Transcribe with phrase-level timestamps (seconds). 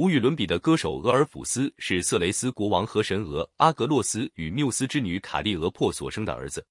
[0.00, 6.66] 无与伦比的歌手俄尔甫斯是色雷斯国王和神俄阿格洛斯与缪斯之女卡利俄珀所生的儿子。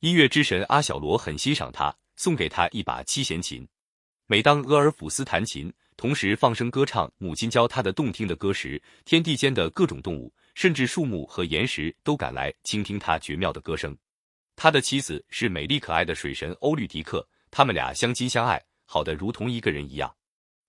[0.00, 3.66] 音乐之神阿小罗很欣赏他，送给他一把七弦琴。
[4.26, 13.96] 每当俄尔甫斯弹琴，同时放声歌唱母亲教他的动听的歌时，天地间的各种动物，甚至树木和岩石都赶来倾听他绝妙的歌声。
[14.54, 20.14] 他的妻子是美丽可爱的水神欧律狄克，他们俩相亲相爱，好的如同一个人一样。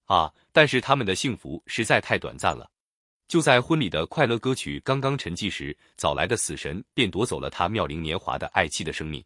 [0.08, 0.34] 啊！
[0.52, 2.70] 但是他们的幸福实在太短暂了。
[3.28, 9.24] 就在婚礼的快乐歌曲刚刚沉寂时，早来的死神便夺走了他妙龄年华的爱妻的生命。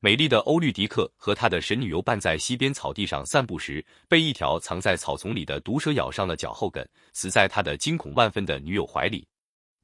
[0.00, 9.26] 美丽的欧律狄克和他的神女游伴在溪边草地上散步时，被一条藏在草丛里的毒蛇咬伤了脚后跟，死在他的惊恐万分的女友怀里。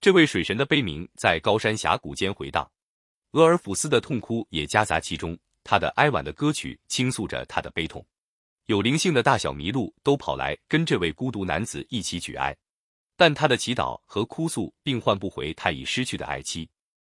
[0.01, 2.71] 这位水神的悲鸣在高山峡谷间回荡，
[3.33, 5.39] 俄尔甫斯的痛哭也夹杂其中。
[5.65, 8.05] 他的哀婉的歌曲倾诉着他的悲痛。
[8.71, 12.57] 有灵性的大小麋鹿都跑来跟这位孤独男子一起举哀，
[13.17, 16.71] 但他的祈祷和哭诉并换不回他已失去的爱妻。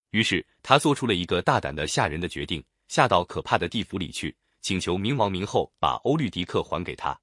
[0.09, 7.15] 于是他做出了一个大胆的吓人的决定，下到可怕的地府里去，请求冥王冥后把欧律狄克还给他。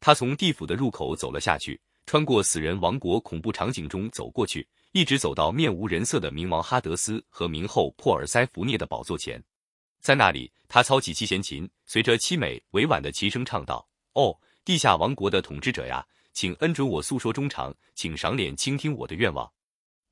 [0.00, 9.38] 他从地府的入口走了下去，穿过死人王国恐怖场景中走过去，一直走到面无人色的冥王哈德斯和冥后珀尔塞福涅的宝座前。
[10.00, 19.50] 在那里，他操起七弦琴，随着凄美委婉的琴声唱道：“哦，地下王国的统治者呀，请恩准我诉说衷肠，请赏脸倾听我的愿望。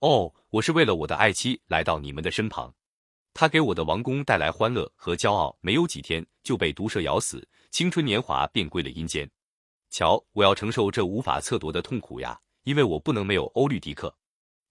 [0.01, 2.73] 哦，我是为了我的爱妻来到你们的身旁，
[3.33, 9.29] 他给我的王宫带来欢乐和骄傲，没有几天就被毒蛇咬死，青春年华便归了阴间。
[9.91, 14.15] 瞧，我要承受这无法测度的痛苦呀，因为我不能没有欧律狄克。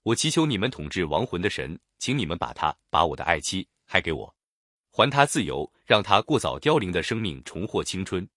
[0.04, 4.36] 我祈求你们统治亡魂的神，请你们把他，把我的爱妻，还给我。”
[4.95, 8.30] 还他自由，让他过早凋零的生命重获青春。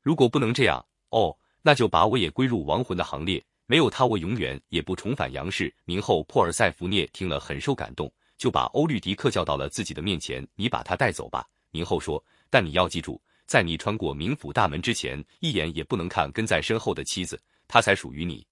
[0.00, 3.44] 如果不能这样，哦，那就把我也归入亡魂的行列。
[3.66, 5.70] 没有他，我永远也不重返阳世。
[5.84, 10.48] 明后珀尔塞福涅听了很受感动，就把欧律狄克叫到了自己的面前。
[10.54, 12.24] 你把他带走吧，明后说。
[12.48, 18.46] 但你要记住，在你穿过冥府大门之前，一眼也不能看跟在身后的妻子，她才属于你。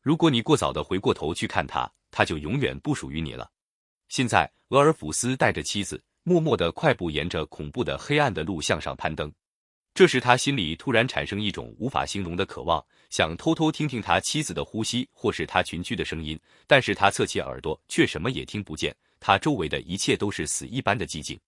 [0.00, 3.50] 如果你过早的回过头去看他，他就永远不属于你了。
[4.08, 6.02] 现在，俄尔甫斯带着妻子。
[6.26, 9.30] 默默的快步沿着恐怖的黑暗的路向上攀登，
[9.92, 21.38] 这时他心里突然产生一种无法形容的渴望，想偷偷听听他妻子的呼吸或是他群居的声音，但是他侧起耳朵却什么也听不见，他周围的一切都是死一般的寂静。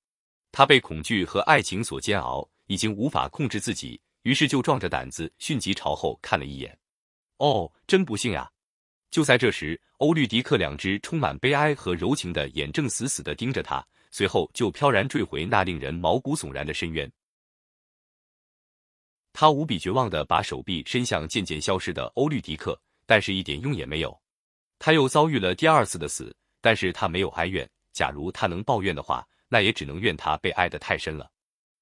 [0.52, 6.78] 他被恐惧和爱情所煎熬，已经无法控制自己，于是就壮着胆子迅疾朝后看了一眼。
[7.38, 8.50] 哦，真不幸呀！
[9.10, 13.82] 就在这时，欧律狄克两只充满悲哀和柔情的眼正死死的盯着他。
[14.16, 17.12] 随后就飘然坠回那令人毛骨悚然的深渊。
[19.34, 24.18] 他无比绝望的把手臂伸向渐渐消失的欧律狄克，但是一点用也没有。
[24.78, 27.68] 他又遭遇了第二次的死，但是他没有哀怨。
[27.92, 31.30] 假如他能抱怨的话，那也只能怨他被爱得太深了。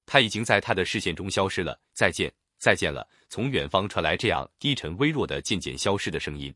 [0.04, 1.80] 他已经在他的视线中消失了。
[1.92, 3.08] 再见，再见了。
[3.28, 6.52] 从远方传来这样低沉微弱的渐渐消失的声音。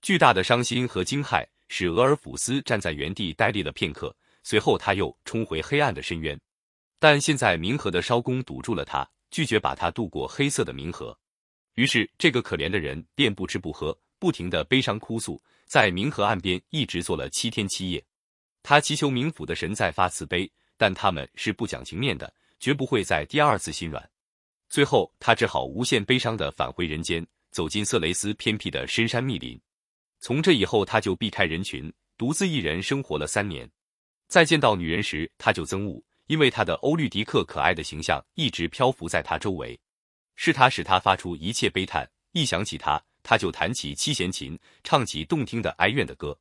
[0.00, 4.12] 巨大的伤心和惊骇使俄尔甫斯站在原地呆立了片刻。
[4.42, 6.38] 随后他又冲回黑暗的深渊，
[6.98, 11.16] 但现在冥河的烧工堵住了他，拒绝把他渡过黑色的冥河。
[11.74, 18.04] 于是这个可怜的人便不吃不喝，不停的悲伤哭诉，在冥河岸边一直坐了七天七夜。
[18.62, 24.10] 他祈求冥府的神再发慈悲，但他们是不讲情面的，绝不会再第二次心软。
[24.68, 29.60] 最后他只好无限悲伤的返回人间，走进色雷斯偏僻的深山密林。
[30.20, 33.68] 从这以后，他就避开人群，独自一人生活了三年。
[34.32, 39.78] 再见到女人时，他就憎恶，因为他的欧律狄克可爱的形象一直漂浮在他周围，
[40.36, 42.10] 是他使他发出一切悲叹。
[42.32, 46.34] 一想起他，他就弹起七弦琴，唱起动听的哀怨的歌。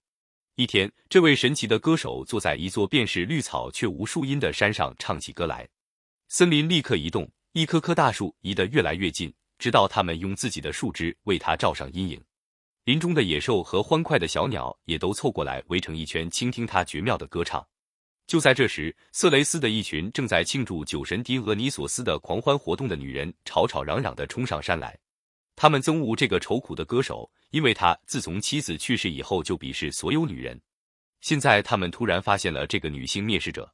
[0.55, 5.67] 一天，这位神奇的歌手坐在一座便是绿草却无树荫的山上唱起歌来，
[6.29, 12.23] 森林立刻移动，一棵棵大树移得越来越近，直到他们用自己的树枝为他罩上阴影。
[12.85, 17.67] 林中的野兽和欢快的小鸟也都凑过来围成一圈，倾听他绝妙的歌唱。
[18.31, 24.97] 就在这时，色雷斯的一群正在庆祝酒神狄俄尼索斯的狂欢活动的女人吵吵嚷嚷地冲上山来。
[25.53, 30.57] 他们憎恶这个愁苦的歌手，因为他自从妻子去世以后就鄙视所有女人。
[31.19, 33.69] 现在他们突然发现了这个女性蔑视者。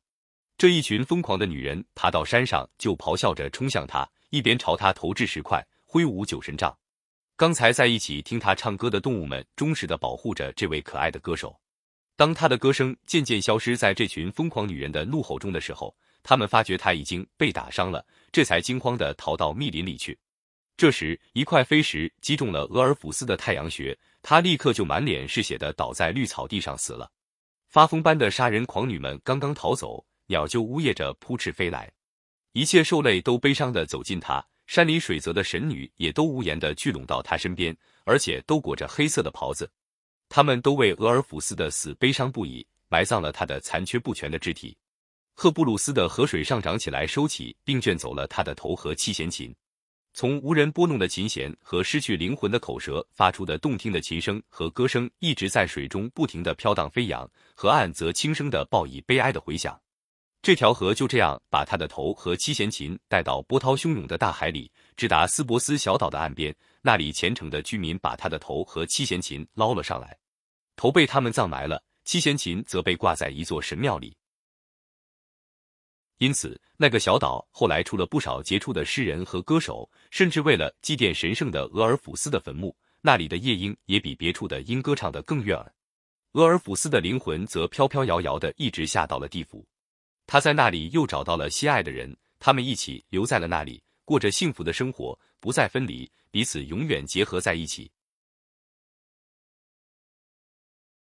[0.58, 6.76] 这一群疯狂的女人爬到山上，就咆哮着冲向他，一边朝他投掷石块，挥舞酒神杖。
[7.36, 11.56] 刚才在一起听他唱歌的动物们忠实地保护着这位可爱的歌手。
[12.18, 20.18] 当他的歌声渐渐消失在这群疯狂女人的怒吼中的时候，他们发觉他已经被打伤了，这才惊慌地逃到密林里去。
[20.76, 27.08] 这时，一块飞石击中了俄尔甫斯的太阳穴，他立刻就满脸是血的倒在绿草地上死了。
[27.70, 31.92] 发疯般的杀人狂女们刚刚逃走，鸟就呜咽着扑翅飞来，
[32.54, 34.44] 一切兽类都悲伤的走近他。
[34.66, 39.72] 山里水泽的神女也都无言的聚拢到他身边，而且都裹着黑色的袍子。
[40.30, 44.78] 他们都为俄尔甫斯的死悲伤不已，埋葬了他的残缺不全的肢体。
[45.34, 49.54] 赫布鲁斯的河水上涨起来，收起并卷走了他的头和七弦琴。
[50.14, 57.30] 从无人拨弄的琴弦和失去灵魂的口舌发出的动听的琴声和歌声，一直在水中不停的飘荡飞扬。
[57.54, 59.80] 河岸则轻声的报以悲哀的回响。
[60.42, 66.54] 这条河就这样把他的头和七弦琴带到波涛汹涌的大海里，直达斯博斯小岛的岸边。
[66.82, 70.18] 那里虔诚的居民把他的头和七弦琴捞了上来，
[70.76, 74.16] 头被他们葬埋了，七弦琴则被挂在一座神庙里。
[76.20, 85.72] 因此，那个小岛后来出了不少杰出的诗人和歌手，甚至为了祭奠神圣的俄尔甫斯的坟墓，那里的夜莺也比别处的莺歌唱得更悦耳。
[86.34, 89.68] 俄尔甫斯的灵魂则飘飘摇摇的一直下到了地府。
[90.26, 97.92] 他在那里又找到了心爱的人，他们一起留在了那里，过着幸福的生活，不再分离，彼此永远结合在一起。